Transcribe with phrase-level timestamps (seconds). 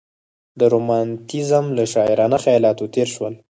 [0.59, 3.33] د رومانتیزم له شاعرانه خیالاتو تېر شول.